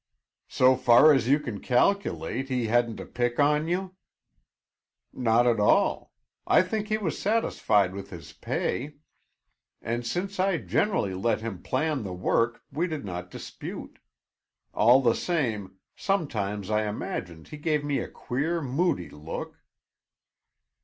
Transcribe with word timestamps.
"So 0.47 0.75
far 0.75 1.13
as 1.13 1.27
you 1.27 1.39
can 1.39 1.59
calculate, 1.59 2.49
he 2.49 2.65
hadn't 2.65 2.99
a 2.99 3.05
pick 3.05 3.39
on 3.39 3.67
you?" 3.67 3.93
"Not 5.13 5.45
at 5.45 5.59
all. 5.59 6.11
I 6.47 6.63
think 6.63 6.87
he 6.87 6.97
was 6.97 7.19
satisfied 7.21 7.93
with 7.93 8.09
his 8.09 8.33
pay, 8.33 8.95
and 9.79 10.03
since 10.03 10.39
I 10.39 10.57
generally 10.57 11.13
let 11.13 11.41
him 11.41 11.61
plan 11.61 12.01
the 12.01 12.13
work 12.15 12.63
we 12.71 12.87
did 12.87 13.05
not 13.05 13.29
dispute. 13.29 13.99
All 14.73 15.01
the 15.03 15.13
same, 15.13 15.77
sometimes 15.95 16.71
I 16.71 16.87
imagined 16.87 17.49
he 17.49 17.57
gave 17.57 17.83
me 17.85 17.99
a 17.99 18.07
queer 18.09 18.59
moody 18.59 19.11
look." 19.11 19.59